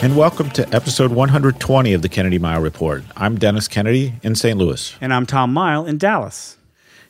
[0.00, 3.02] And welcome to episode 120 of the Kennedy Mighell Report.
[3.16, 4.56] I'm Dennis Kennedy in St.
[4.56, 4.94] Louis.
[5.00, 6.56] And I'm Tom Mighell in Dallas.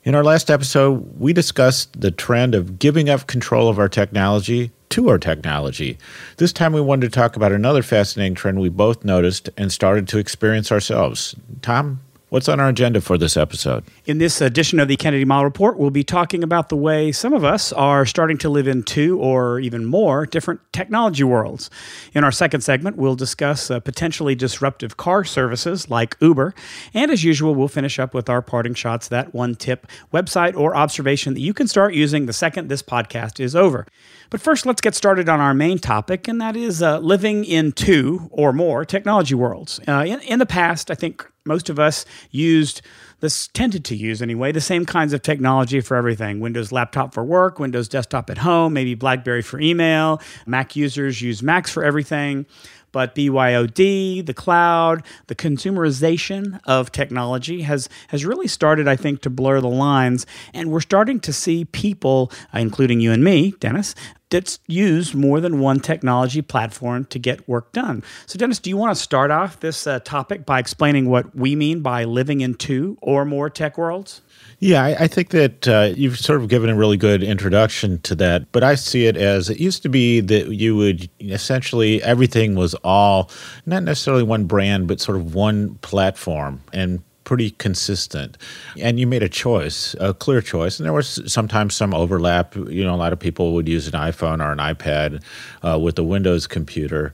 [0.04, 4.70] In our last episode, we discussed the trend of giving up control of our technology
[4.88, 5.98] to our technology.
[6.38, 10.08] This time, we wanted to talk about another fascinating trend we both noticed and started
[10.08, 11.36] to experience ourselves.
[11.60, 12.00] Tom,
[12.30, 13.84] What's on our agenda for this episode?
[14.04, 17.32] In this edition of the Kennedy Mighell Report, we'll be talking about the way some
[17.32, 21.70] of us are starting to live in two or even more different technology worlds.
[22.12, 26.52] In our second segment, we'll discuss uh, potentially disruptive car services like Uber.
[26.92, 30.76] And as usual, we'll finish up with our parting shots that one tip, website, or
[30.76, 33.86] observation that you can start using the second this podcast is over.
[34.28, 37.72] But first, let's get started on our main topic, and that is uh, living in
[37.72, 39.80] two or more technology worlds.
[39.88, 42.82] Uh, in, in the past, I think most of us used
[43.20, 46.40] this tended to use anyway the same kinds of technology for everything.
[46.40, 50.20] Windows laptop for work windows desktop at home maybe blackberry for email.
[50.46, 52.46] Mac users use macs for everything
[52.92, 59.30] but BYOD, the cloud, the consumerization of technology has has really started, I think, to
[59.30, 63.94] blur the lines, and we're starting to see people, uh, including you and me, Dennis,
[64.30, 68.02] that's used more than one technology platform to get work done.
[68.26, 71.56] So, Dennis, do you want to start off this uh, topic by explaining what we
[71.56, 74.20] mean by living in two or more tech worlds?
[74.60, 78.16] Yeah, I, I think that uh, you've sort of given a really good introduction to
[78.16, 78.50] that.
[78.50, 82.74] But I see it as it used to be that you would essentially everything was
[82.82, 83.30] all
[83.66, 86.60] not necessarily one brand, but sort of one platform.
[86.72, 88.38] And pretty consistent.
[88.80, 90.80] And you made a choice, a clear choice.
[90.80, 92.56] And there was sometimes some overlap.
[92.56, 95.22] You know, a lot of people would use an iPhone or an iPad
[95.62, 97.12] uh, with a Windows computer.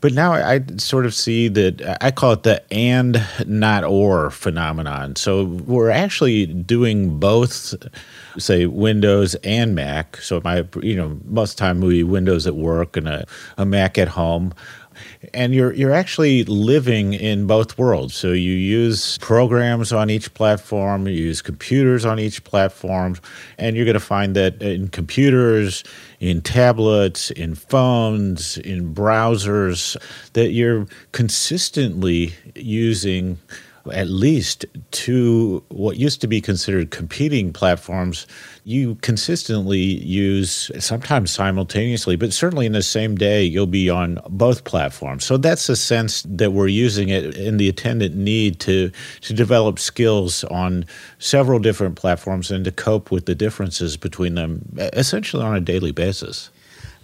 [0.00, 5.16] But now I sort of see that I call it the and not or phenomenon.
[5.16, 7.74] So we're actually doing both,
[8.38, 10.18] say Windows and Mac.
[10.18, 13.26] So my, you know, most of the time we Windows at work and a,
[13.56, 14.52] a Mac at home
[15.34, 18.14] and you're you're actually living in both worlds.
[18.14, 23.16] So you use programs on each platform, you use computers on each platform,
[23.58, 25.84] and you're going to find that in computers,
[26.20, 29.96] in tablets, in phones, in browsers,
[30.32, 33.38] that you're consistently using
[33.92, 38.26] at least two what used to be considered competing platforms
[38.64, 44.64] you consistently use sometimes simultaneously but certainly in the same day you'll be on both
[44.64, 45.24] platforms.
[45.24, 48.90] So that's a sense that we're using it in the attendant need to
[49.22, 50.84] to develop skills on
[51.18, 55.92] several different platforms and to cope with the differences between them essentially on a daily
[55.92, 56.50] basis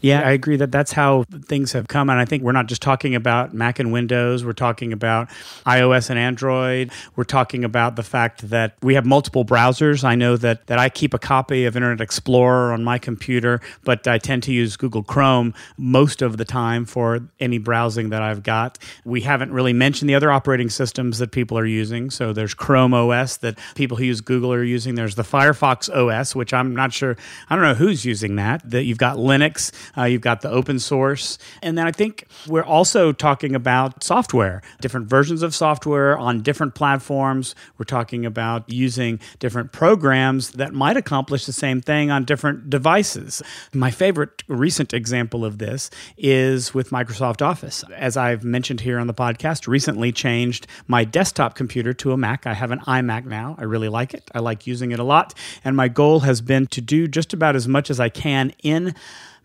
[0.02, 2.10] yeah, I agree that that's how things have come.
[2.10, 5.28] And I think we're not just talking about Mac and Windows, we're talking about
[5.64, 6.90] iOS and Android.
[7.16, 10.04] We're talking about the fact that we have multiple browsers.
[10.04, 14.06] I know that, that I keep a copy of Internet Explorer on my computer, but
[14.08, 18.42] I tend to use Google Chrome most of the time for any browsing that I've
[18.42, 18.78] got.
[19.04, 22.10] We haven't really mentioned the other operating systems that people are using.
[22.10, 24.96] So there's Chrome OS that people who use Google are using.
[24.96, 27.16] There's the Firefox OS, which I'm not sure,
[27.48, 28.68] I don't know who's using that.
[28.68, 31.38] That you've got Linux uh, you've got the open source.
[31.62, 36.74] And then I think we're also talking about software, different versions of software on different
[36.74, 37.54] platforms.
[37.78, 43.42] We're talking about using different programs that might accomplish the same thing on different devices.
[43.72, 47.84] My favorite recent example of this is with Microsoft Office.
[47.94, 52.46] As I've mentioned here on the podcast, recently changed my desktop computer to a Mac.
[52.46, 53.56] I have an iMac now.
[53.58, 54.30] I really like it.
[54.34, 55.34] I like using it a lot.
[55.64, 58.94] And my goal has been to do just about as much as I can in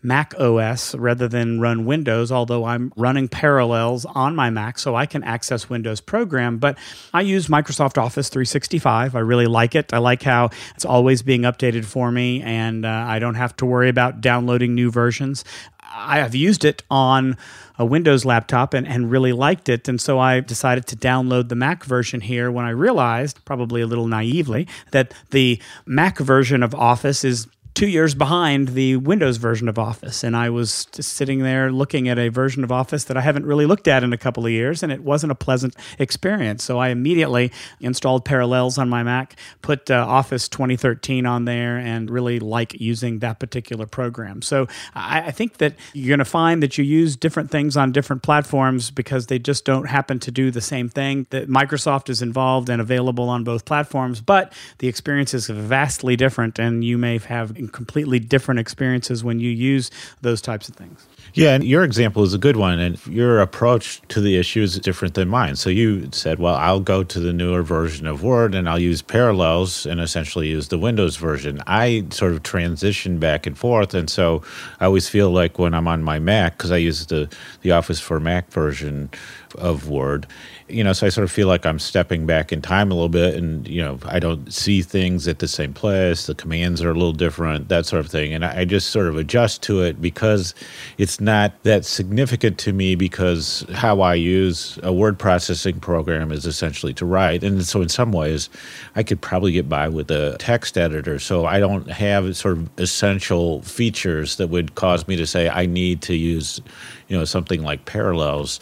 [0.02, 5.06] Mac OS rather than run Windows, although I'm running parallels on my Mac so I
[5.06, 6.58] can access Windows program.
[6.58, 6.78] But
[7.12, 9.16] I use Microsoft Office 365.
[9.16, 9.92] I really like it.
[9.92, 13.66] I like how it's always being updated for me and uh, I don't have to
[13.66, 15.44] worry about downloading new versions.
[15.90, 17.36] I have used it on
[17.78, 19.88] a Windows laptop and, and really liked it.
[19.88, 23.86] And so I decided to download the Mac version here when I realized, probably a
[23.86, 27.46] little naively, that the Mac version of Office is
[27.78, 30.24] two years behind the Windows version of Office.
[30.24, 33.66] And I was sitting there looking at a version of Office that I haven't really
[33.66, 36.64] looked at in a couple of years, and it wasn't a pleasant experience.
[36.64, 42.10] So I immediately installed Parallels on my Mac, put uh, Office 2013 on there, and
[42.10, 44.42] really like using that particular program.
[44.42, 44.66] So
[44.96, 48.24] I, I think that you're going to find that you use different things on different
[48.24, 51.28] platforms because they just don't happen to do the same thing.
[51.30, 56.58] That Microsoft is involved and available on both platforms, but the experience is vastly different,
[56.58, 61.06] and you may have completely different experiences when you use those types of things.
[61.34, 64.78] Yeah, and your example is a good one, and your approach to the issue is
[64.78, 65.56] different than mine.
[65.56, 69.02] So you said, well, I'll go to the newer version of Word and I'll use
[69.02, 71.60] parallels and essentially use the Windows version.
[71.66, 74.42] I sort of transition back and forth, and so
[74.80, 77.28] I always feel like when I'm on my Mac, because I use the,
[77.62, 79.10] the Office for Mac version
[79.56, 80.26] of Word,
[80.68, 83.08] you know, so I sort of feel like I'm stepping back in time a little
[83.08, 86.26] bit, and you know, I don't see things at the same place.
[86.26, 89.16] The commands are a little different, that sort of thing, and I just sort of
[89.16, 90.54] adjust to it because
[90.98, 96.46] it's not that significant to me because how I use a word processing program is
[96.46, 98.48] essentially to write, and so in some ways,
[98.96, 101.18] I could probably get by with a text editor.
[101.18, 105.66] So I don't have sort of essential features that would cause me to say I
[105.66, 106.60] need to use,
[107.08, 108.60] you know, something like parallels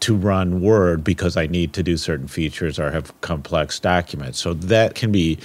[0.00, 4.38] to run Word because I need to do certain features or have complex documents.
[4.38, 5.38] So that can be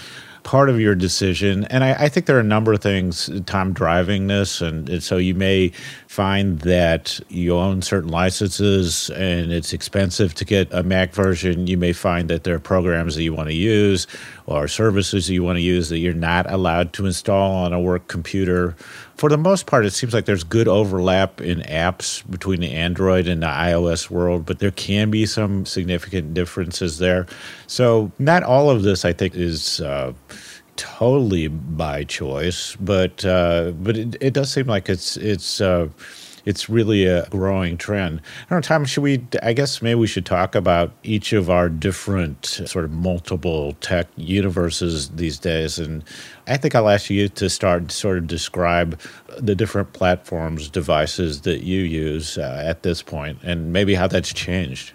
[0.44, 1.64] part of your decision.
[1.66, 4.62] And I, I, think there are a number of things, Tom, driving this.
[4.62, 5.70] And, and, so you may
[6.08, 11.68] find that you own certain licenses and it's expensive to get a Mac version.
[11.68, 14.06] You may find that there are programs that you want to use
[14.46, 17.80] or services that you want to use that you're not allowed to install on a
[17.80, 18.76] work computer
[19.16, 23.28] for the most part, it seems like there's good overlap in apps between the Android
[23.28, 27.28] and the iOS world, but there can be some significant differences there.
[27.68, 29.82] So, not all of this, I think, is.
[29.82, 30.14] Uh,
[30.76, 35.88] totally by choice, but uh, but it, it, does seem like it's it's uh,
[36.46, 38.20] it's really a growing trend.
[38.20, 41.50] I don't know, Tom, should we, I guess maybe we should talk about each of
[41.50, 45.80] our different sort of multiple tech universes these days.
[45.80, 46.04] And
[46.48, 49.00] I think I'll ask you to start sort of describe
[49.38, 54.34] the different platforms, devices that you use uh, at this point, and maybe how that's
[54.34, 54.94] changed.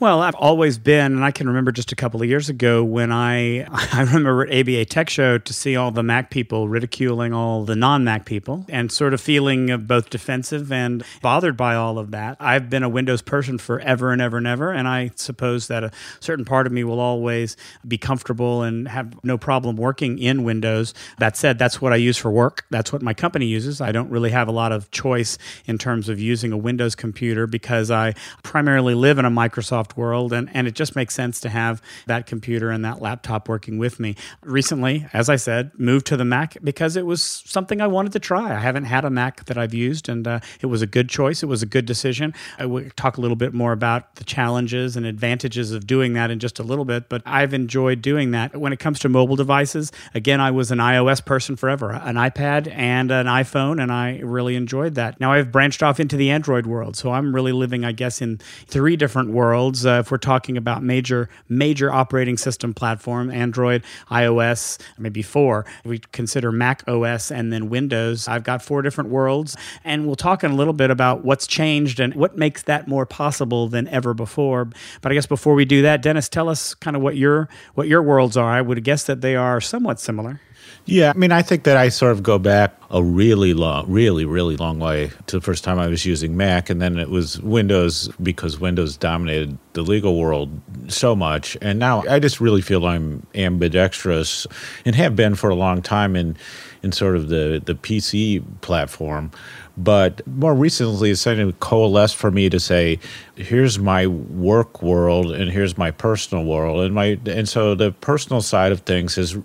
[0.00, 3.10] Well, I've always been, and I can remember just a couple of years ago when
[3.10, 3.62] I
[3.92, 7.74] I remember at ABA Tech Show to see all the Mac people ridiculing all the
[7.74, 12.36] non-Mac people, and sort of feeling both defensive and bothered by all of that.
[12.38, 15.90] I've been a Windows person forever and ever and ever, and I suppose that a
[16.20, 17.56] certain part of me will always
[17.86, 20.94] be comfortable and have no problem working in Windows.
[21.18, 22.64] That said, that's what I use for work.
[22.70, 23.80] That's what my company uses.
[23.80, 27.48] I don't really have a lot of choice in terms of using a Windows computer
[27.48, 31.40] because I primarily live in a Microsoft Microsoft world, and, and it just makes sense
[31.40, 34.14] to have that computer and that laptop working with me.
[34.42, 38.18] Recently, as I said, moved to the Mac because it was something I wanted to
[38.18, 38.54] try.
[38.54, 41.42] I haven't had a Mac that I've used, and uh, it was a good choice.
[41.42, 42.34] It was a good decision.
[42.58, 46.30] I will talk a little bit more about the challenges and advantages of doing that
[46.30, 48.56] in just a little bit, but I've enjoyed doing that.
[48.56, 52.72] When it comes to mobile devices, again, I was an iOS person forever, an iPad
[52.72, 55.20] and an iPhone, and I really enjoyed that.
[55.20, 58.38] Now I've branched off into the Android world, so I'm really living, I guess, in
[58.66, 64.78] three different worlds uh, if we're talking about major major operating system platform, Android, iOS,
[64.98, 65.64] maybe four.
[65.84, 68.28] We consider Mac OS and then Windows.
[68.28, 72.00] I've got four different worlds, and we'll talk in a little bit about what's changed
[72.00, 74.68] and what makes that more possible than ever before.
[75.00, 77.88] But I guess before we do that, Dennis, tell us kind of what your what
[77.88, 78.50] your worlds are.
[78.50, 80.40] I would guess that they are somewhat similar.
[80.84, 84.24] Yeah, I mean, I think that I sort of go back a really long, really,
[84.24, 87.40] really long way to the first time I was using Mac, and then it was
[87.42, 90.50] Windows because Windows dominated the legal world
[90.88, 91.58] so much.
[91.60, 94.46] And now I just really feel I'm ambidextrous
[94.86, 96.36] and have been for a long time in
[96.82, 99.30] in sort of the the PC platform.
[99.76, 102.98] But more recently, it's starting to coalesce for me to say,
[103.38, 108.42] here's my work world and here's my personal world, and my and so the personal
[108.42, 109.36] side of things has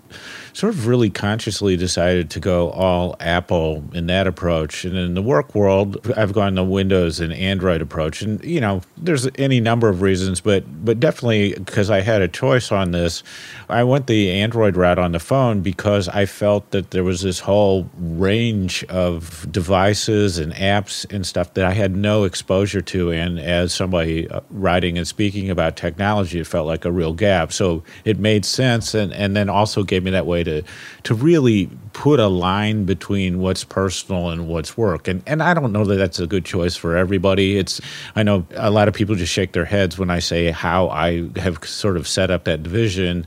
[0.52, 4.84] sort of really consciously decided to go all Apple in that approach.
[4.84, 8.22] And in the work world, I've gone the Windows and Android approach.
[8.22, 12.28] And you know, there's any number of reasons, but but definitely because I had a
[12.28, 13.22] choice on this,
[13.68, 17.40] I went the Android route on the phone because I felt that there was this
[17.40, 23.12] whole range of devices and apps and stuff that I had no exposure to.
[23.12, 27.52] And as somebody uh, writing and speaking about technology, it felt like a real gap.
[27.52, 30.62] So it made sense, and, and then also gave me that way to
[31.02, 35.08] to really put a line between what's personal and what's work.
[35.08, 37.56] And and I don't know that that's a good choice for everybody.
[37.56, 37.80] It's
[38.16, 41.30] I know a lot of people just shake their heads when I say how I
[41.36, 43.26] have sort of set up that division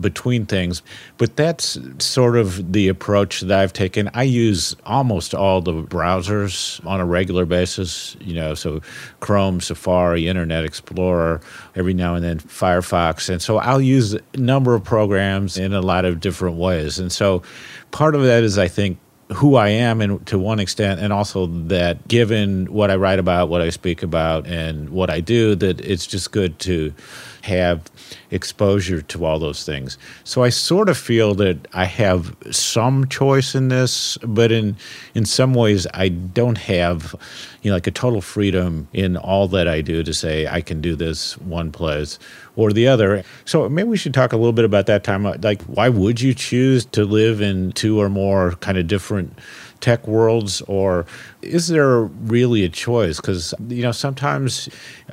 [0.00, 0.82] between things,
[1.16, 4.10] but that's sort of the approach that I've taken.
[4.12, 8.82] I use almost all the browsers on a regular basis, you know, so
[9.20, 11.40] Chrome, Safari, Internet Explorer,
[11.74, 13.30] every now and then Firefox.
[13.30, 16.98] And so I'll use a number of programs in a lot of different ways.
[16.98, 17.42] And so
[17.90, 18.98] part of that is, I think,
[19.34, 23.48] who I am and to one extent, and also that given what I write about,
[23.48, 26.94] what I speak about, and what I do, that it's just good to
[27.42, 27.90] have
[28.30, 29.98] exposure to all those things.
[30.24, 34.76] So I sort of feel that I have some choice in this, but in
[35.14, 37.14] in some ways I don't have
[37.62, 40.80] you know like a total freedom in all that I do to say I can
[40.80, 42.18] do this one place
[42.56, 43.24] or the other.
[43.44, 46.34] So maybe we should talk a little bit about that time like why would you
[46.34, 49.38] choose to live in two or more kind of different
[49.80, 51.06] tech worlds, or
[51.42, 53.20] is there really a choice?
[53.20, 54.68] Because, you know, sometimes,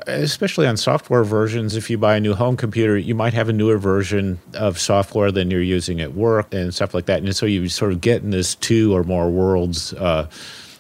[0.08, 3.54] especially on software versions, if you buy a new home computer, you might have a
[3.54, 7.22] newer version of software than you're using at work and stuff like that.
[7.22, 10.30] And so you sort of get in this two or more worlds uh,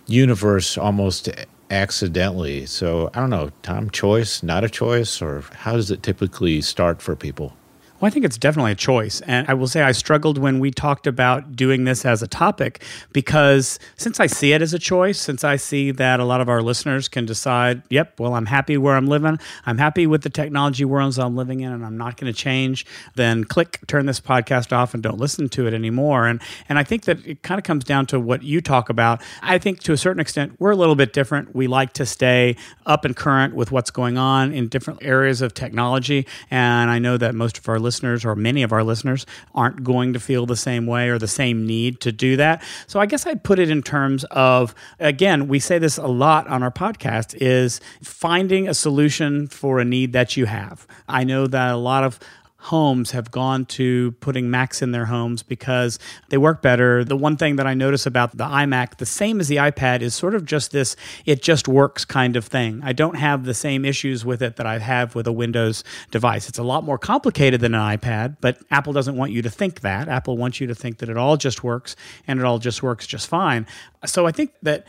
[0.07, 1.29] universe almost
[1.69, 2.65] accidentally.
[2.65, 7.01] So I don't know, Tom, choice, not a choice, or how does it typically start
[7.01, 7.53] for people?
[8.01, 9.21] Well, I think it's definitely a choice.
[9.21, 12.83] And I will say I struggled when we talked about doing this as a topic
[13.13, 16.49] because since I see it as a choice, since I see that a lot of
[16.49, 20.29] our listeners can decide, yep, well, I'm happy where I'm living, I'm happy with the
[20.29, 22.85] technology worlds I'm living in, and I'm not going to change,
[23.15, 26.27] then click, turn this podcast off and don't listen to it anymore.
[26.27, 29.21] And, and I think that it kind of comes down to what you talk about.
[29.41, 31.55] I think to a certain extent, we're a little bit different.
[31.55, 35.53] We like to stay up and current with what's going on in different areas of
[35.53, 36.27] technology.
[36.51, 40.11] And I know that most of our listeners or many of our listeners aren't going
[40.13, 42.61] to feel the same way or the same need to do that.
[42.87, 46.47] So I guess I'd put it in terms of again, we say this a lot
[46.47, 50.85] on our podcast is finding a solution for a need that you have.
[51.07, 52.19] I know that a lot of
[52.65, 57.03] homes have gone to putting Macs in their homes because they work better.
[57.03, 60.15] The one thing that I notice about the iMac, the same as the iPad, is
[60.15, 60.95] sort of just this
[61.25, 62.81] it just works kind of thing.
[62.83, 66.49] I don't have the same issues with it that I have with a Windows device.
[66.49, 69.81] It's a lot more complicated than an iPad, but Apple doesn't want you to think
[69.81, 70.07] that.
[70.07, 71.95] Apple wants you to think that it all just works
[72.27, 73.67] and it all just works just fine.
[74.05, 74.85] So I think that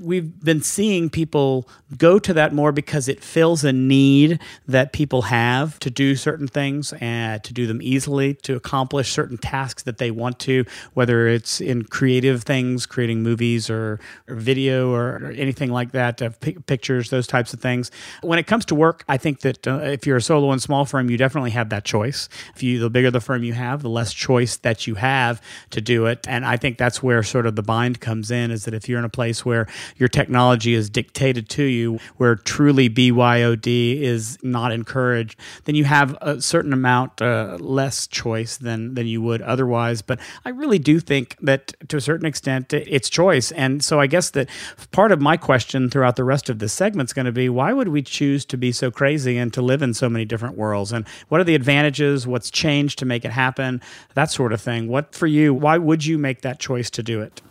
[0.00, 1.68] we've been seeing people
[1.98, 6.48] go to that more because it fills a need that people have to do certain
[6.48, 10.64] things and to do them easily to accomplish certain tasks that they want to
[10.94, 16.22] whether it's in creative things creating movies or, or video or, or, anything like that
[16.22, 17.90] uh, p- pictures those types of things.
[18.22, 20.86] When it comes to work i think that uh, if you're a solo and small
[20.86, 22.28] firm you definitely have that choice.
[22.54, 25.82] If you the bigger the firm you have the less choice that you have to
[25.82, 26.26] do it.
[26.26, 28.98] And i think that's where sort of the bind comes in is that if you're
[28.98, 29.65] in a place where
[29.96, 36.16] your technology is dictated to you, where truly BYOD is not encouraged, then you have
[36.20, 40.02] a certain amount uh, less choice than than you would otherwise.
[40.02, 44.06] But I really do think that to a certain extent it's choice, and so I
[44.06, 44.48] guess that
[44.92, 47.72] part of my question throughout the rest of this segment is going to be why
[47.72, 50.92] would we choose to be so crazy and to live in so many different worlds,
[50.92, 52.26] and what are the advantages?
[52.26, 53.80] What's changed to make it happen?
[54.14, 54.88] That sort of thing.
[54.88, 55.54] What for you?
[55.54, 57.42] Why would you make that choice to do it?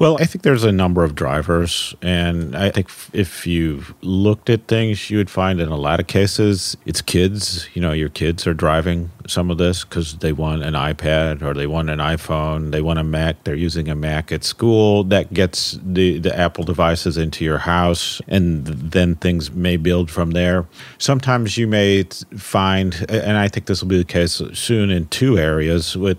[0.00, 1.94] Well, I think there's a number of drivers.
[2.00, 6.06] And I think if you looked at things, you would find in a lot of
[6.06, 7.68] cases it's kids.
[7.74, 11.54] You know, your kids are driving some of this because they want an iPad or
[11.54, 15.04] they want an iPhone, they want a Mac, they're using a Mac at school.
[15.04, 20.32] That gets the, the Apple devices into your house, and then things may build from
[20.32, 20.66] there.
[20.98, 22.04] Sometimes you may
[22.36, 26.18] find, and I think this will be the case soon in two areas with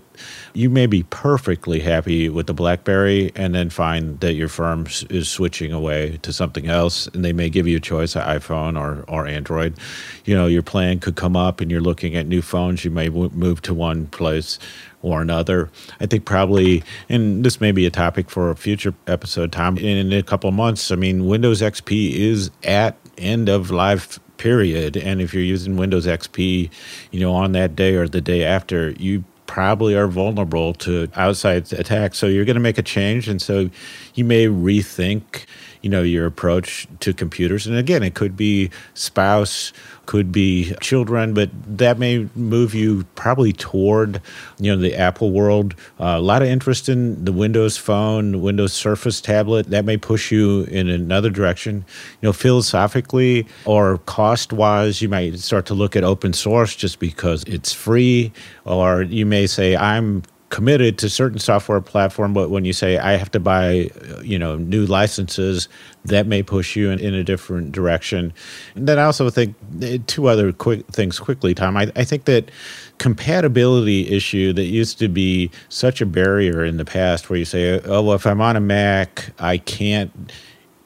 [0.54, 5.28] you may be perfectly happy with the BlackBerry and then find that your firm is
[5.28, 9.26] switching away to something else, and they may give you a choice, iPhone or, or
[9.26, 9.74] Android.
[10.24, 12.84] You know, your plan could come up and you're looking at new phones.
[12.84, 14.58] You may move to one place
[15.02, 15.70] or another.
[16.00, 20.12] I think probably, and this may be a topic for a future episode, Tom, in
[20.12, 25.32] a couple months, I mean, Windows XP is at end of life period and if
[25.32, 26.68] you're using windows xp
[27.12, 31.70] you know on that day or the day after you probably are vulnerable to outside
[31.74, 32.16] attacks.
[32.16, 33.68] So you're going to make a change, and so
[34.14, 35.44] you may rethink,
[35.82, 37.66] you know, your approach to computers.
[37.66, 39.74] And again, it could be spouse
[40.06, 44.20] could be children, but that may move you probably toward,
[44.58, 45.74] you know, the Apple world.
[46.00, 49.70] Uh, a lot of interest in the Windows Phone, Windows Surface tablet.
[49.70, 51.84] That may push you in another direction.
[52.20, 57.44] You know, philosophically or cost-wise, you might start to look at open source just because
[57.44, 58.32] it's free,
[58.64, 63.12] or you may say, I'm committed to certain software platform, but when you say I
[63.12, 63.88] have to buy,
[64.22, 65.66] you know, new licenses,
[66.04, 68.34] that may push you in, in a different direction.
[68.74, 71.78] And then I also think eh, two other quick things quickly, Tom.
[71.78, 72.50] I, I think that
[72.98, 77.80] compatibility issue that used to be such a barrier in the past, where you say,
[77.80, 80.12] oh, well, if I'm on a Mac, I can't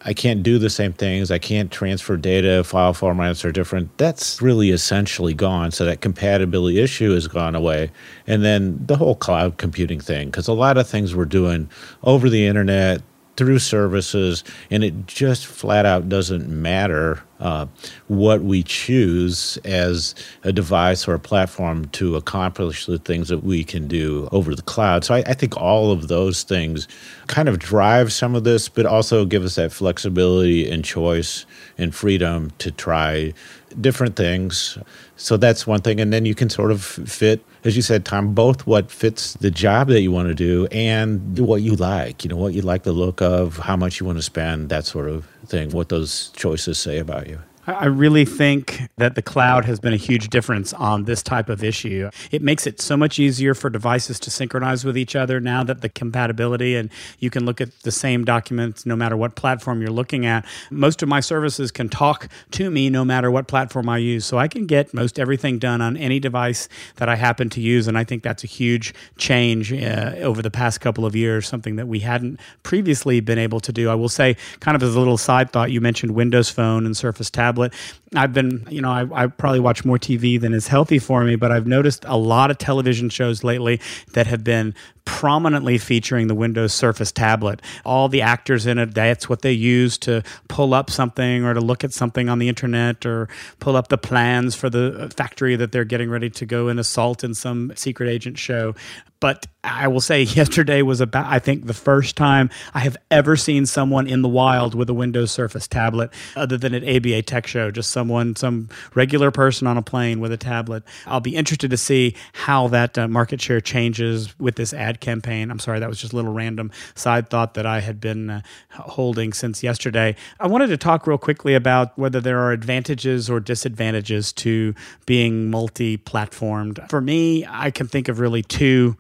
[0.06, 1.32] I can't do the same things.
[1.32, 2.62] I can't transfer data.
[2.62, 3.98] File formats are different.
[3.98, 5.72] That's really essentially gone.
[5.72, 7.90] So that compatibility issue has gone away.
[8.25, 11.68] And then the whole cloud computing thing, because a lot of things we're doing
[12.04, 13.02] over the internet
[13.36, 17.66] through services, and it just flat out doesn't matter uh,
[18.08, 23.62] what we choose as a device or a platform to accomplish the things that we
[23.62, 25.04] can do over the cloud.
[25.04, 26.88] So I, I think all of those things
[27.26, 31.44] kind of drive some of this, but also give us that flexibility and choice
[31.76, 33.34] and freedom to try
[33.80, 34.78] different things.
[35.16, 36.00] So that's one thing.
[36.00, 39.50] And then you can sort of fit, as you said, Tom, both what fits the
[39.50, 42.82] job that you want to do and what you like, you know, what you like
[42.82, 46.28] the look of, how much you want to spend, that sort of thing, what those
[46.37, 47.40] choices say about you.
[47.66, 51.64] I really think that the cloud has been a huge difference on this type of
[51.64, 52.11] issue.
[52.30, 55.80] It makes it so much easier for devices to synchronize with each other now that
[55.80, 59.90] the compatibility and you can look at the same documents no matter what platform you're
[59.90, 60.46] looking at.
[60.70, 64.25] Most of my services can talk to me no matter what platform I use.
[64.25, 67.88] So I can get most everything done on any device that I happen to use.
[67.88, 71.75] And I think that's a huge change uh, over the past couple of years, something
[71.76, 73.90] that we hadn't previously been able to do.
[73.90, 76.96] I will say, kind of as a little side thought, you mentioned Windows Phone and
[76.96, 77.72] Surface Tablet tablet.
[78.14, 81.36] I've been, you know, I, I, probably watch more TV than is healthy for me,
[81.36, 83.80] but I've noticed a lot of television shows lately
[84.12, 84.75] that have been
[85.06, 87.62] prominently featuring the Windows Surface tablet.
[87.86, 91.60] All the actors in it, that's what they use to pull up something or to
[91.60, 95.72] look at something on the internet or pull up the plans for the factory that
[95.72, 98.75] they're getting ready to go and assault in some secret agent show.
[99.20, 103.36] But I will say yesterday was about, I think, the first time I have ever
[103.36, 107.46] seen someone in the wild with a Windows Surface tablet other than at ABA Tech
[107.46, 110.82] Show, just someone, some regular person on a plane with a tablet.
[111.06, 115.50] I'll be interested to see how that uh, market share changes with this ad campaign.
[115.50, 118.40] I'm sorry, that was just a little random side thought that I had been uh,
[118.72, 120.16] holding since yesterday.
[120.40, 124.74] I wanted to talk real quickly about whether there are advantages or disadvantages to
[125.06, 126.88] being multi platformed.
[126.88, 128.96] For me, I can think of really two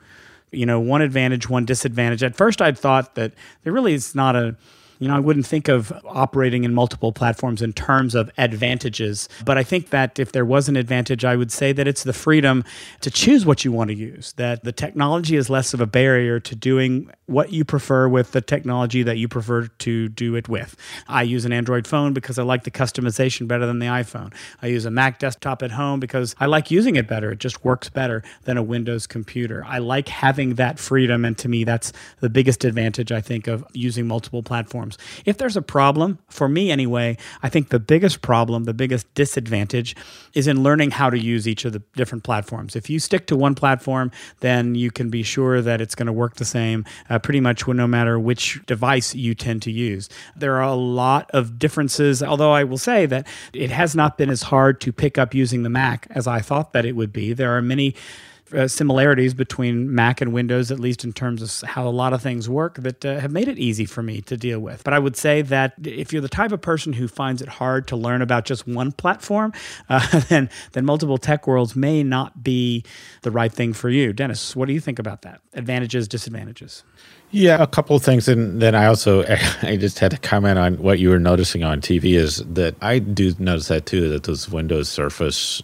[0.52, 2.22] you know, one advantage, one disadvantage.
[2.22, 4.56] At first, I'd thought that there really is not a
[4.98, 9.28] you know, I wouldn't think of operating in multiple platforms in terms of advantages.
[9.44, 12.12] But I think that if there was an advantage, I would say that it's the
[12.12, 12.64] freedom
[13.02, 16.40] to choose what you want to use, that the technology is less of a barrier
[16.40, 20.76] to doing what you prefer with the technology that you prefer to do it with.
[21.08, 24.32] I use an Android phone because I like the customization better than the iPhone.
[24.62, 27.32] I use a Mac desktop at home because I like using it better.
[27.32, 29.64] It just works better than a Windows computer.
[29.66, 31.24] I like having that freedom.
[31.24, 34.96] And to me, that's the biggest advantage, I think, of using multiple platforms.
[35.24, 39.96] If there's a problem, for me anyway, I think the biggest problem, the biggest disadvantage
[40.32, 42.76] is in learning how to use each of the different platforms.
[42.76, 46.12] If you stick to one platform, then you can be sure that it's going to
[46.12, 46.84] work the same
[47.16, 50.08] uh, pretty much no matter which device you tend to use.
[50.36, 54.28] There are a lot of differences, although I will say that it has not been
[54.28, 57.32] as hard to pick up using the Mac as I thought that it would be.
[57.32, 57.94] There are many
[58.52, 62.22] uh, similarities between Mac and Windows, at least in terms of how a lot of
[62.22, 64.84] things work, that uh, have made it easy for me to deal with.
[64.84, 67.86] But I would say that if you're the type of person who finds it hard
[67.88, 69.52] to learn about just one platform,
[69.88, 72.84] uh, then then multiple tech worlds may not be
[73.22, 74.12] the right thing for you.
[74.12, 75.40] Dennis, what do you think about that?
[75.54, 76.84] Advantages, disadvantages.
[77.38, 79.22] Yeah, a couple of things, and then I also
[79.62, 82.98] I just had to comment on what you were noticing on TV is that I
[82.98, 85.60] do notice that too that those Windows Surface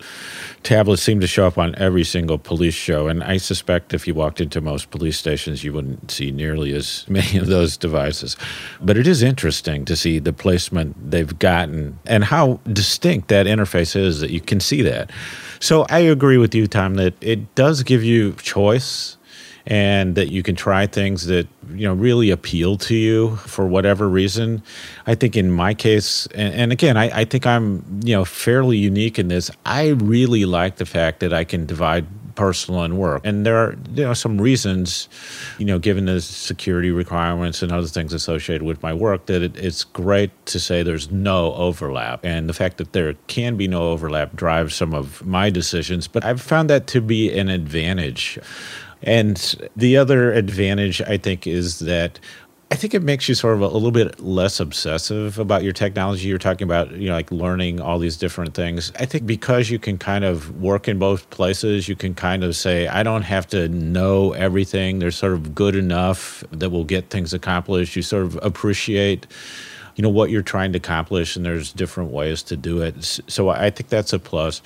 [0.64, 4.12] tablets seem to show up on every single police show, and I suspect if you
[4.12, 8.36] walked into most police stations, you wouldn't see nearly as many of those devices.
[8.82, 13.96] But it is interesting to see the placement they've gotten and how distinct that interface
[13.96, 15.10] is that you can see that.
[15.58, 19.16] So I agree with you, Tom, that it does give you choice
[19.66, 24.08] and that you can try things that you know really appeal to you for whatever
[24.08, 24.62] reason.
[25.06, 28.76] I think in my case, and, and again, I, I, think I'm you know fairly
[28.76, 29.50] unique in this.
[29.64, 33.76] I really like the fact that I can divide personal and work, and there are
[33.94, 35.08] you know some reasons,
[35.58, 39.56] you know, given the security requirements and other things associated with my work, that it,
[39.56, 43.90] it's great to say there's no overlap, and the fact that there can be no
[43.90, 46.08] overlap drives some of my decisions.
[46.08, 48.38] But I've found that to be an advantage.
[49.02, 52.20] And the other advantage, I think, is that
[52.72, 56.28] I think it makes you sort of a, little bit less obsessive about your technology.
[56.28, 58.90] You're talking about, you know, like learning all these different things.
[58.98, 62.56] I think because you can kind of work in both places, you can kind of
[62.56, 65.00] say, I don't have to know everything.
[65.00, 67.94] There's sort of good enough that will get things accomplished.
[67.94, 69.26] You sort of appreciate
[69.94, 73.50] you know what you're trying to accomplish and there's different ways to do it so
[73.50, 74.62] i think that's a plus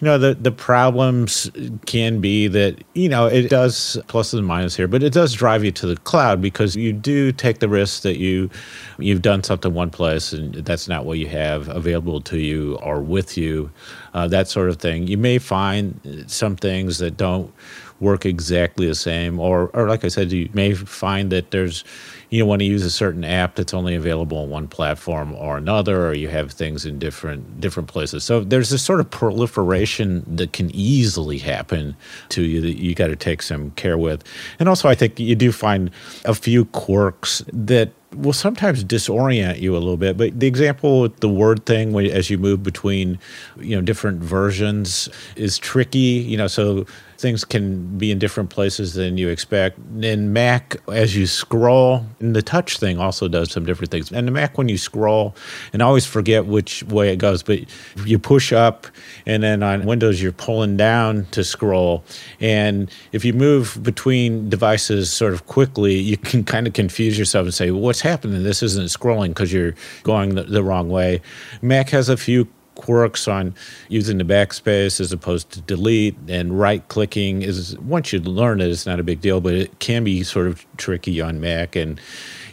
[0.00, 1.50] you know the the problems
[1.86, 5.72] can be that you know it does and minuses here but it does drive you
[5.72, 8.50] to the cloud because you do take the risk that you
[8.98, 13.00] you've done something one place and that's not what you have available to you or
[13.00, 13.70] with you
[14.16, 15.06] uh, that sort of thing.
[15.06, 17.52] You may find some things that don't
[18.00, 21.82] work exactly the same or or like i said you may find that there's
[22.30, 26.08] you want to use a certain app that's only available on one platform or another,
[26.08, 28.24] or you have things in different different places.
[28.24, 31.96] So there's this sort of proliferation that can easily happen
[32.30, 34.24] to you that you got to take some care with.
[34.58, 35.90] And also, I think you do find
[36.24, 40.16] a few quirks that will sometimes disorient you a little bit.
[40.16, 43.18] But the example with the word thing, as you move between,
[43.58, 45.98] you know, different versions, is tricky.
[45.98, 46.86] You know, so
[47.18, 49.78] things can be in different places than you expect.
[50.00, 54.12] In Mac, as you scroll, and the touch thing also does some different things.
[54.12, 55.34] And the Mac, when you scroll,
[55.72, 57.60] and I always forget which way it goes, but
[58.04, 58.86] you push up,
[59.24, 62.04] and then on Windows, you're pulling down to scroll.
[62.40, 67.44] And if you move between devices sort of quickly, you can kind of confuse yourself
[67.44, 68.42] and say, well, what's happening?
[68.42, 71.22] This isn't scrolling because you're going the, the wrong way.
[71.62, 73.54] Mac has a few quirks on
[73.88, 78.68] using the backspace as opposed to delete and right clicking is once you learn it
[78.68, 82.00] it's not a big deal but it can be sort of tricky on mac and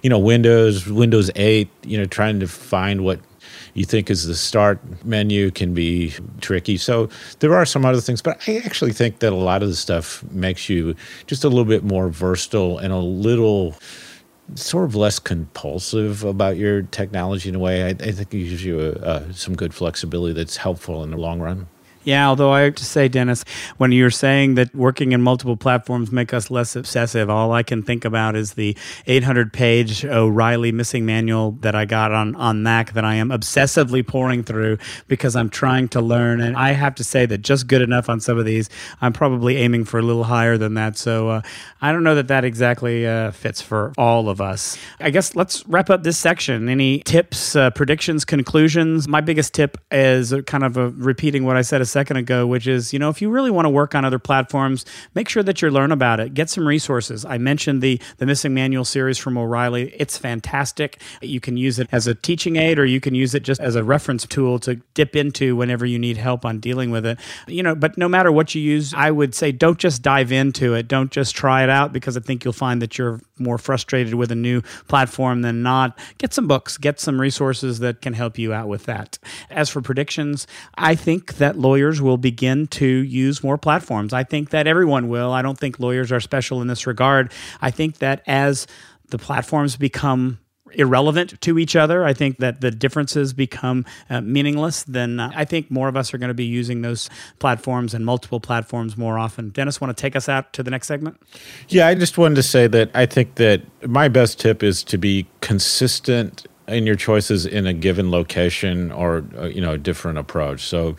[0.01, 3.19] you know windows windows 8 you know trying to find what
[3.73, 6.77] you think is the start menu can be tricky.
[6.77, 7.09] So
[7.39, 10.23] there are some other things, but I actually think that a lot of the stuff
[10.31, 10.95] makes you
[11.27, 13.75] just a little bit more versatile and a little
[14.55, 17.83] sort of less compulsive about your technology in a way.
[17.83, 21.17] I, I think it gives you a, a, some good flexibility that's helpful in the
[21.17, 21.67] long run.
[22.03, 23.45] Yeah, although I have to say, Dennis,
[23.77, 27.81] when you're saying that working in multiple platforms make us less obsessive, all I can
[27.81, 28.75] think about is the
[29.07, 34.05] 800 page O'Reilly missing manual that I got on, on Mac that I am obsessively
[34.05, 36.41] poring through because I'm trying to learn.
[36.41, 38.69] And I have to say that just good enough on some of these,
[39.01, 40.97] I'm probably aiming for a little higher than that.
[40.97, 41.41] So uh,
[41.81, 44.77] I don't know that that exactly uh, fits for all of us.
[44.99, 46.67] I guess let's wrap up this section.
[46.67, 49.07] Any tips, uh, predictions, conclusions?
[49.07, 52.91] My biggest tip is kind of repeating what I said a second ago, which is,
[52.91, 55.69] you know, if you really want to work on other platforms, make sure that you
[55.69, 56.33] learn about it.
[56.33, 57.23] Get some resources.
[57.23, 59.93] I mentioned the the Missing Manual series from O'Reilly.
[59.97, 60.99] It's fantastic.
[61.21, 63.75] You can use it as a teaching aid or you can use it just as
[63.75, 67.19] a reference tool to dip into whenever you need help on dealing with it.
[67.47, 70.73] You know, but no matter what you use, I would say don't just dive into
[70.73, 70.87] it.
[70.87, 74.31] Don't just try it out because I think you'll find that you're more frustrated with
[74.31, 75.97] a new platform than not.
[76.17, 79.19] Get some books, get some resources that can help you out with that.
[79.51, 84.13] As for predictions, I think that lawyers lawyers will begin to use more platforms.
[84.13, 85.33] I think that everyone will.
[85.33, 87.31] I don't think lawyers are special in this regard.
[87.61, 88.67] I think that as
[89.09, 90.39] the platforms become
[90.75, 92.03] irrelevant to each other.
[92.03, 94.81] I think that the differences become uh, meaningless.
[94.81, 98.03] Then uh, I think more of us are going to be using those platforms and
[98.03, 99.49] multiple platforms more often.
[99.49, 101.21] Dennis, want to take us out to the next segment?
[101.67, 104.97] Yeah, I just wanted to say that I think that my best tip is to
[104.97, 110.17] be consistent in your choices in a given location or uh, you know a different
[110.17, 110.61] approach.
[110.61, 110.95] So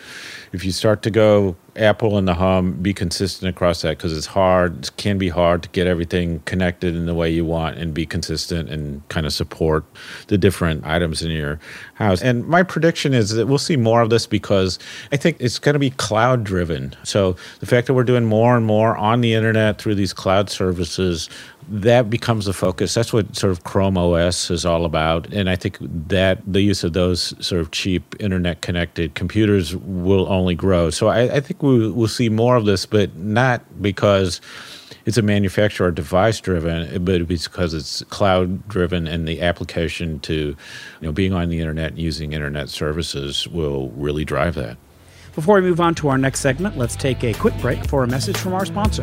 [0.52, 4.26] if you start to go apple and the hum be consistent across that because it's
[4.26, 7.92] hard it can be hard to get everything connected in the way you want and
[7.92, 9.84] be consistent and kind of support
[10.28, 11.58] the different items in your
[11.94, 12.22] house.
[12.22, 14.78] And my prediction is that we'll see more of this because
[15.10, 16.94] i think it's going to be cloud driven.
[17.02, 20.50] So the fact that we're doing more and more on the internet through these cloud
[20.50, 21.28] services
[21.68, 22.94] that becomes the focus.
[22.94, 25.33] That's what sort of Chrome OS is all about.
[25.33, 30.27] And I think that the use of those sort of cheap internet connected computers will
[30.31, 30.90] only grow.
[30.90, 34.40] So I, I think we, will see more of this, but not because
[35.07, 40.57] it's a manufacturer device driven, but because it's cloud driven and the application to you
[41.03, 44.77] know being on the internet and using internet services will really drive that.
[45.35, 48.07] Before we move on to our next segment, let's take a quick break for a
[48.07, 49.03] message from our sponsor.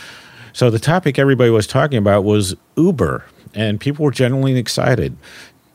[0.52, 5.18] So, the topic everybody was talking about was Uber and people were genuinely excited.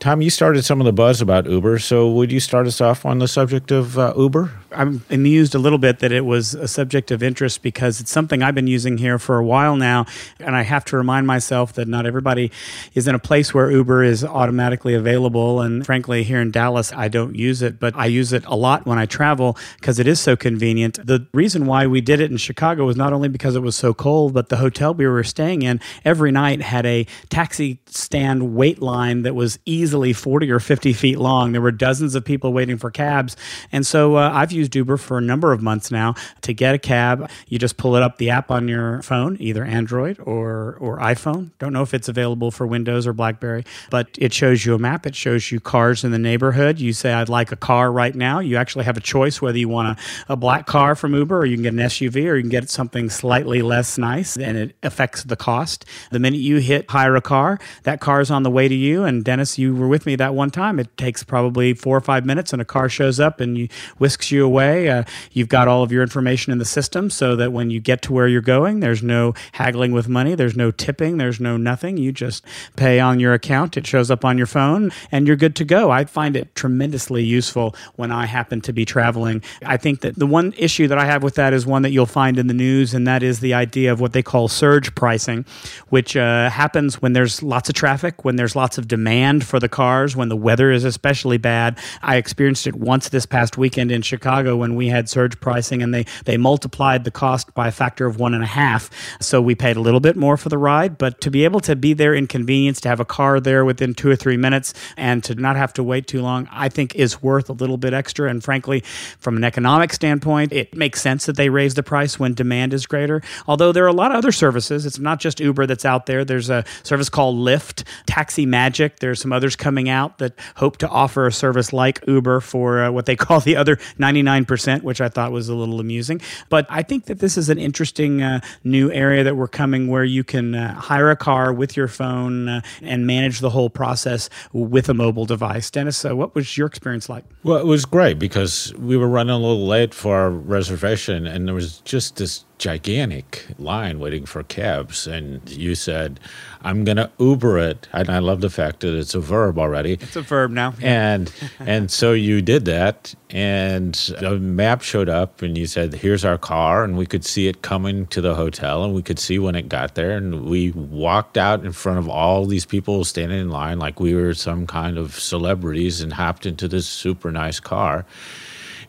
[0.03, 3.05] Tom, you started some of the buzz about Uber, so would you start us off
[3.05, 4.51] on the subject of uh, Uber?
[4.75, 8.41] I'm amused a little bit that it was a subject of interest because it's something
[8.41, 10.05] I've been using here for a while now.
[10.39, 12.51] And I have to remind myself that not everybody
[12.93, 15.61] is in a place where Uber is automatically available.
[15.61, 18.85] And frankly, here in Dallas, I don't use it, but I use it a lot
[18.85, 21.05] when I travel because it is so convenient.
[21.05, 23.93] The reason why we did it in Chicago was not only because it was so
[23.93, 28.81] cold, but the hotel we were staying in every night had a taxi stand wait
[28.81, 31.51] line that was easily 40 or 50 feet long.
[31.51, 33.35] There were dozens of people waiting for cabs.
[33.71, 36.15] And so uh, I've used used Uber for a number of months now.
[36.41, 39.63] To get a cab, you just pull it up the app on your phone, either
[39.63, 41.51] Android or or iPhone.
[41.59, 45.05] Don't know if it's available for Windows or BlackBerry, but it shows you a map.
[45.05, 46.79] It shows you cars in the neighborhood.
[46.79, 48.39] You say I'd like a car right now.
[48.39, 51.45] You actually have a choice whether you want a, a black car from Uber or
[51.45, 54.75] you can get an SUV or you can get something slightly less nice and it
[54.81, 55.85] affects the cost.
[56.11, 59.03] The minute you hit hire a car, that car is on the way to you.
[59.03, 60.79] And Dennis, you were with me that one time.
[60.79, 64.31] It takes probably four or five minutes and a car shows up and you whisks
[64.31, 64.52] you away.
[64.61, 68.01] Uh, you've got all of your information in the system so that when you get
[68.03, 71.97] to where you're going, there's no haggling with money, there's no tipping, there's no nothing.
[71.97, 72.43] You just
[72.75, 75.91] pay on your account, it shows up on your phone, and you're good to go.
[75.91, 79.43] I find it tremendously useful when I happen to be traveling.
[79.65, 82.05] I think that the one issue that I have with that is one that you'll
[82.05, 85.45] find in the news, and that is the idea of what they call surge pricing,
[85.89, 89.69] which uh, happens when there's lots of traffic, when there's lots of demand for the
[89.69, 91.77] cars, when the weather is especially bad.
[92.01, 95.81] I experienced it once this past weekend in Chicago Chicago when we had surge pricing
[95.81, 98.89] and they, they multiplied the cost by a factor of one and a half.
[99.21, 101.75] So we paid a little bit more for the ride, but to be able to
[101.75, 105.23] be there in convenience, to have a car there within two or three minutes and
[105.23, 108.29] to not have to wait too long, I think is worth a little bit extra.
[108.29, 108.81] And frankly,
[109.19, 112.85] from an economic standpoint, it makes sense that they raise the price when demand is
[112.85, 113.21] greater.
[113.47, 116.25] Although there are a lot of other services, it's not just Uber that's out there.
[116.25, 118.99] There's a service called Lyft, Taxi Magic.
[118.99, 122.91] There's some others coming out that hope to offer a service like Uber for uh,
[122.91, 126.21] what they call the other 99 99%, which I thought was a little amusing.
[126.49, 130.03] But I think that this is an interesting uh, new area that we're coming where
[130.03, 134.29] you can uh, hire a car with your phone uh, and manage the whole process
[134.51, 135.69] with a mobile device.
[135.69, 137.23] Dennis, uh, what was your experience like?
[137.43, 141.47] Well, it was great because we were running a little late for our reservation and
[141.47, 145.07] there was just this gigantic line waiting for cabs.
[145.07, 146.19] And you said,
[146.61, 147.87] I'm going to Uber it.
[147.91, 149.93] And I love the fact that it's a verb already.
[149.93, 150.73] It's a verb now.
[150.81, 153.13] And, and so you did that.
[153.29, 156.83] And the map showed up and you said, Here's our car.
[156.83, 159.67] And we could see it coming to the hotel and we could see when it
[159.67, 160.15] got there.
[160.15, 164.13] And we walked out in front of all these people standing in line like we
[164.13, 168.05] were some kind of celebrities and hopped into this super nice car.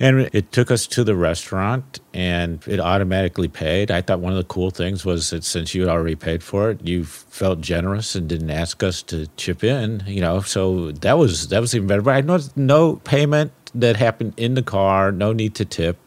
[0.00, 3.90] And it took us to the restaurant and it automatically paid.
[3.90, 6.70] I thought one of the cool things was that since you had already paid for
[6.70, 10.40] it, you felt generous and didn't ask us to chip in, you know.
[10.40, 12.02] So that was that was even better.
[12.02, 15.98] But I noticed no payment that happened in the car, no need to tip.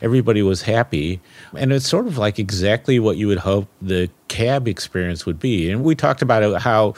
[0.00, 1.20] Everybody was happy.
[1.54, 5.70] And it's sort of like exactly what you would hope the cab experience would be.
[5.70, 6.94] And we talked about how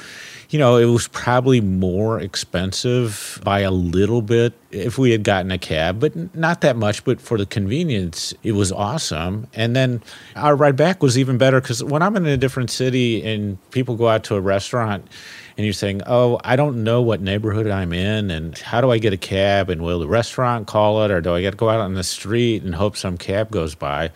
[0.53, 5.51] you know, it was probably more expensive by a little bit if we had gotten
[5.51, 7.05] a cab, but not that much.
[7.05, 9.47] But for the convenience, it was awesome.
[9.55, 10.03] And then
[10.37, 13.97] our ride back was even better because when I'm in a different city and people
[13.97, 15.09] go out to a restaurant,
[15.57, 18.99] and you're saying, "Oh, I don't know what neighborhood I'm in, and how do I
[18.99, 19.71] get a cab?
[19.71, 22.05] And will the restaurant call it, or do I got to go out on the
[22.05, 24.11] street and hope some cab goes by?"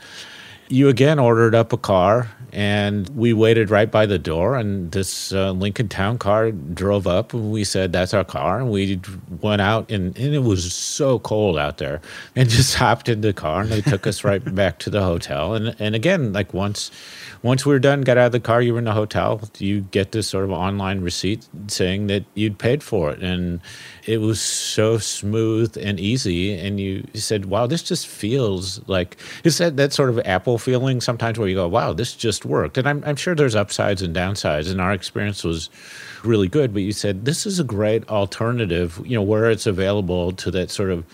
[0.69, 5.31] You again ordered up a car and we waited right by the door and this
[5.33, 8.99] uh, lincoln town car drove up and we said that's our car and we
[9.43, 12.01] went out and, and it was so cold out there
[12.37, 15.55] and just hopped in the car and they took us right back to the hotel
[15.55, 16.91] and, and again like once
[17.43, 19.83] once we were done got out of the car you were in the hotel you
[19.83, 23.61] get this sort of online receipt saying that you'd paid for it and
[24.07, 29.51] it was so smooth and easy and you said wow this just feels like you
[29.51, 32.77] said that sort of apple feeling sometimes where you go, wow, this just worked.
[32.77, 34.71] And I'm, I'm sure there's upsides and downsides.
[34.71, 35.71] And our experience was
[36.25, 36.73] really good.
[36.73, 40.71] But you said this is a great alternative, you know, where it's available to that
[40.71, 41.05] sort of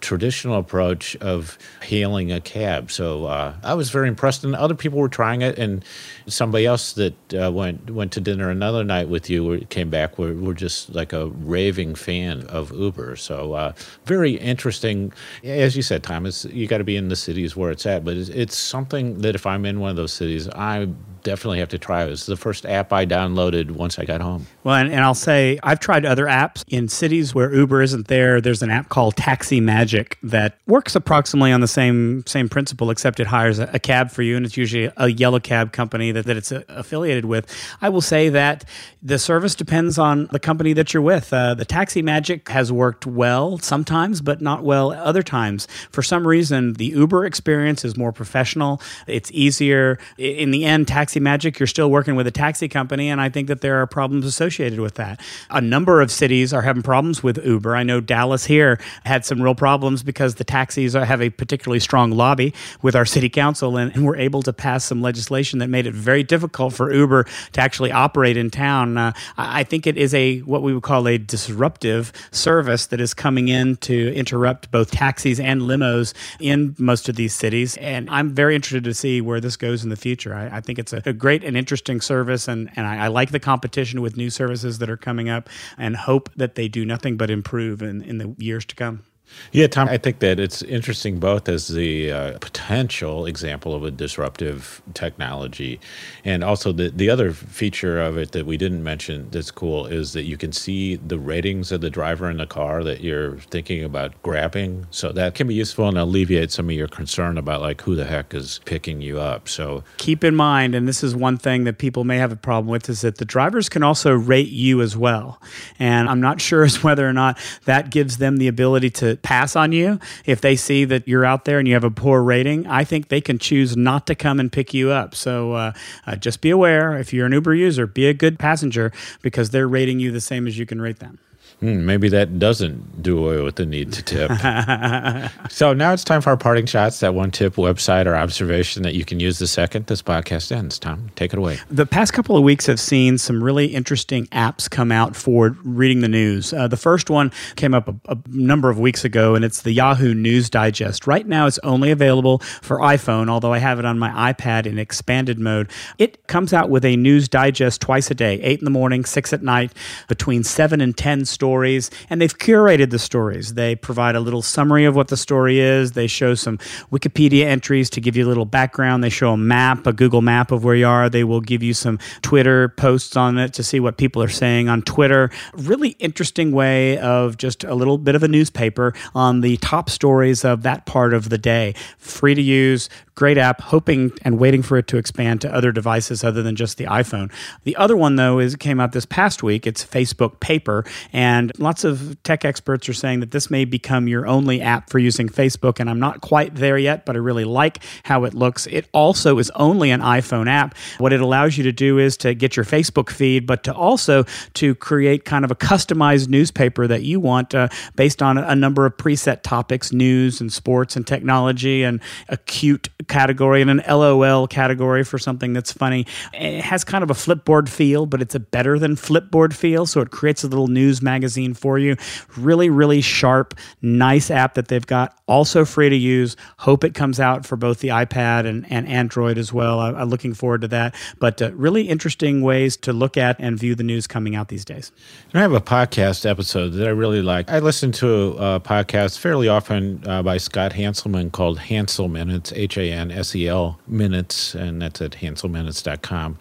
[0.00, 2.90] traditional approach of hailing a cab.
[2.90, 5.58] So uh, I was very impressed, and other people were trying it.
[5.58, 5.84] And
[6.26, 10.18] somebody else that uh, went went to dinner another night with you came back.
[10.18, 13.16] We're, we're just like a raving fan of Uber.
[13.16, 13.72] So uh,
[14.04, 15.12] very interesting.
[15.44, 18.04] As you said, Thomas, you got to be in the cities where it's at.
[18.04, 20.88] But it's, it's something that if I'm in one of those cities, I
[21.22, 22.10] definitely have to try it.
[22.10, 24.46] It's the first app I downloaded once I got home.
[24.64, 28.40] Well, and, and I'll say I've tried other apps in cities where Uber isn't there.
[28.40, 33.20] There's an app called Taxi Magic that works approximately on the same same principle, except
[33.20, 36.26] it hires a, a cab for you, and it's usually a yellow cab company that,
[36.26, 37.46] that it's a, uh, affiliated with.
[37.80, 38.64] I will say that
[39.02, 41.32] the service depends on the company that you're with.
[41.32, 45.66] Uh, the Taxi Magic has worked well sometimes, but not well other times.
[45.90, 48.80] For some reason, the Uber experience is more professional.
[49.06, 49.98] It's easier.
[50.18, 53.30] In the end, Taxi taxi magic, you're still working with a taxi company, and I
[53.30, 55.18] think that there are problems associated with that.
[55.48, 57.74] A number of cities are having problems with Uber.
[57.74, 62.10] I know Dallas here had some real problems because the taxis have a particularly strong
[62.10, 65.86] lobby with our city council, and, and we're able to pass some legislation that made
[65.86, 68.98] it very difficult for Uber to actually operate in town.
[68.98, 73.14] Uh, I think it is a what we would call a disruptive service that is
[73.14, 78.28] coming in to interrupt both taxis and limos in most of these cities, and I'm
[78.28, 80.34] very interested to see where this goes in the future.
[80.34, 83.30] I, I think it's a a great and interesting service, and, and I, I, like
[83.30, 87.16] the competition with new services that are coming up and hope that they do nothing
[87.16, 89.04] but improve in, in the years to come.
[89.52, 93.90] Yeah, Tom, I think that it's interesting both as the uh, potential example of a
[93.90, 95.80] disruptive technology
[96.24, 100.12] and also the, the other feature of it that we didn't mention that's cool is
[100.12, 103.82] that you can see the ratings of the driver in the car that you're thinking
[103.84, 104.86] about grabbing.
[104.90, 108.04] So that can be useful and alleviate some of your concern about like who the
[108.04, 109.48] heck is picking you up.
[109.48, 112.68] So keep in mind, and this is one thing that people may have a problem
[112.68, 115.40] with, is that the drivers can also rate you as well.
[115.78, 119.56] And I'm not sure as whether or not that gives them the ability to pass
[119.56, 122.66] on you if they see that you're out there and you have a poor rating.
[122.66, 125.14] I think they can choose not to come and pick you up.
[125.14, 125.72] So uh,
[126.06, 129.68] uh, just be aware if you're an Uber user, be a good passenger because they're
[129.68, 131.18] rating you the same as you can rate them.
[131.60, 134.30] Hmm, maybe that doesn't do away with the need to tip.
[135.50, 137.00] so now it's time for our parting shots.
[137.00, 140.78] That one tip, website, or observation that you can use the second this podcast ends.
[140.78, 141.58] Tom, take it away.
[141.68, 146.00] The past couple of weeks have seen some really interesting apps come out for reading
[146.00, 146.52] the news.
[146.52, 149.72] Uh, the first one came up a, a, number of weeks ago, and it's the
[149.72, 151.08] Yahoo News Digest.
[151.08, 154.78] Right now, it's only available for iPhone, although I have it on my iPad in
[154.78, 155.72] expanded mode.
[155.98, 159.32] It comes out with a news digest twice a day, eight in the morning, six
[159.32, 159.72] at night,
[160.06, 163.54] between seven and ten stories stories, and they've curated the stories.
[163.54, 165.92] They provide a little summary of what the story is.
[165.92, 166.58] They show some
[166.92, 169.02] Wikipedia entries to give you a little background.
[169.02, 171.08] They show a map, a Google map of where you are.
[171.08, 174.68] They will give you some Twitter posts on it to see what people are saying
[174.68, 175.30] on Twitter.
[175.54, 180.44] Really interesting way of just a little bit of a newspaper on the top stories
[180.44, 181.74] of that part of the day.
[181.96, 186.22] Free to use, Great app, hoping and waiting for it to expand to other devices
[186.22, 187.32] other than just the iPhone.
[187.64, 189.66] The other one, though, is came out this past week.
[189.66, 194.24] It's Facebook Paper, and lots of tech experts are saying that this may become your
[194.28, 195.80] only app for using Facebook.
[195.80, 198.68] And I'm not quite there yet, but I really like how it looks.
[198.68, 200.76] It also is only an iPhone app.
[200.98, 204.26] What it allows you to do is to get your Facebook feed, but to also
[204.54, 208.86] to create kind of a customized newspaper that you want uh, based on a number
[208.86, 215.04] of preset topics, news and sports and technology and acute category and an LOL category
[215.04, 216.06] for something that's funny.
[216.32, 219.86] It has kind of a flipboard feel, but it's a better than flipboard feel.
[219.86, 221.96] So it creates a little news magazine for you.
[222.36, 225.18] Really, really sharp, nice app that they've got.
[225.26, 226.36] Also free to use.
[226.58, 229.80] Hope it comes out for both the iPad and, and Android as well.
[229.80, 230.94] I, am looking forward to that.
[231.18, 234.64] But uh, really interesting ways to look at and view the news coming out these
[234.64, 234.92] days.
[235.34, 237.50] I have a podcast episode that I really like.
[237.50, 242.38] I listen to a podcast fairly often uh, by Scott Hanselman called Hanselminutes.
[242.38, 246.38] It's H A N and SEL Minutes, and that's at hanselminutes.com.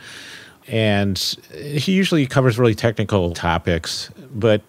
[0.68, 1.18] And
[1.54, 4.62] he usually covers really technical topics, but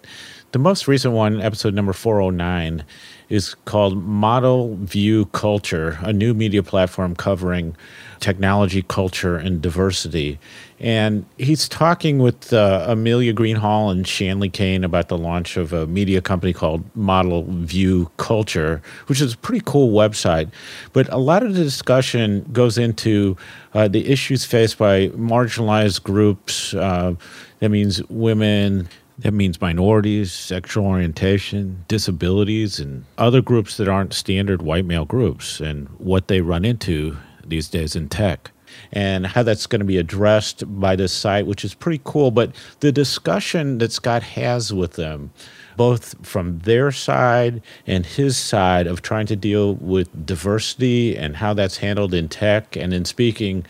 [0.52, 2.84] the most recent one, episode number 409,
[3.28, 7.76] is called Model View Culture, a new media platform covering
[8.20, 10.38] technology, culture, and diversity.
[10.80, 15.86] And he's talking with uh, Amelia Greenhall and Shanley Kane about the launch of a
[15.86, 20.50] media company called Model View Culture, which is a pretty cool website.
[20.92, 23.36] But a lot of the discussion goes into
[23.74, 26.74] uh, the issues faced by marginalized groups.
[26.74, 27.14] Uh,
[27.58, 28.88] that means women,
[29.18, 35.58] that means minorities, sexual orientation, disabilities, and other groups that aren't standard white male groups,
[35.60, 38.52] and what they run into these days in tech
[38.92, 42.30] and how that's going to be addressed by this site, which is pretty cool.
[42.30, 45.30] But the discussion that Scott has with them,
[45.76, 51.54] both from their side and his side of trying to deal with diversity and how
[51.54, 53.64] that's handled in tech and in speaking,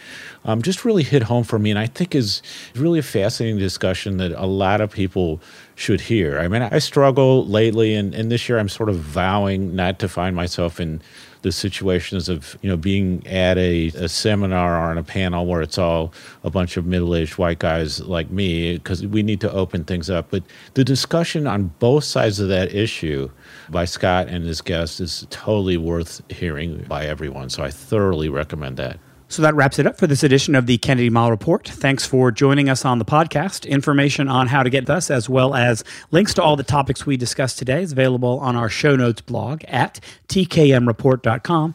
[0.44, 1.70] um, just really hit home for me.
[1.70, 2.42] And I think is
[2.74, 5.40] really a fascinating discussion that a lot of people
[5.74, 6.38] should hear.
[6.38, 10.08] I mean, I struggle lately, and, and this year I'm sort of vowing not to
[10.08, 11.02] find myself in
[11.42, 15.62] the situations of you know being at a, a seminar or on a panel where
[15.62, 16.12] it's all
[16.44, 20.30] a bunch of middle-aged white guys like me because we need to open things up.
[20.30, 20.42] But
[20.74, 23.30] the discussion on both sides of that issue
[23.70, 27.50] by scott and his guests is totally worth hearing by everyone.
[27.50, 28.98] So i thoroughly recommend that
[29.28, 31.68] so that wraps it up for this edition of the Kennedy Mighell Report.
[31.68, 33.68] Thanks for joining us on the podcast.
[33.68, 37.16] Information on how to get us, as well as links to all the topics we
[37.16, 41.74] discussed today, is available on our show notes blog at tkmreport.com.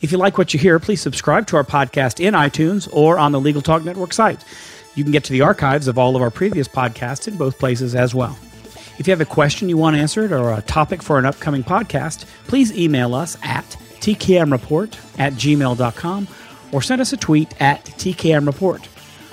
[0.00, 3.32] If you like what you hear, please subscribe to our podcast in iTunes or on
[3.32, 4.42] the Legal Talk Network site.
[4.94, 7.94] You can get to the archives of all of our previous podcasts in both places
[7.94, 8.38] as well.
[8.98, 12.26] If you have a question you want answered or a topic for an upcoming podcast,
[12.46, 13.64] please email us at
[14.00, 16.28] tkmreport at gmail.com
[16.74, 18.86] or send us a tweet at TKM Report.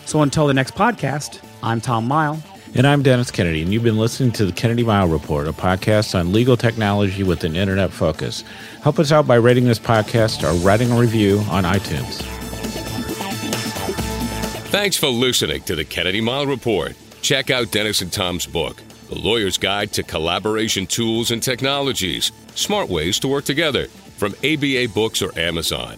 [0.06, 2.39] So until the next podcast, I'm Tom Mighell.
[2.76, 6.18] And I'm Dennis Kennedy, and you've been listening to the Kennedy Mighell Report, a podcast
[6.18, 8.44] on legal technology with an internet focus.
[8.84, 12.22] Help us out by rating this podcast or writing a review on iTunes.
[14.70, 16.94] Thanks for listening to the Kennedy Mighell Report.
[17.24, 22.88] Check out Dennis and Tom's book, The Lawyer's Guide to Collaboration Tools and Technologies Smart
[22.88, 23.88] Ways to Work Together,
[24.18, 25.98] from ABA Books or Amazon.